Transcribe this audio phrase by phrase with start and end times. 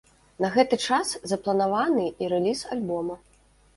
[0.43, 3.23] На гэты час запланаваны і рэліз альбома.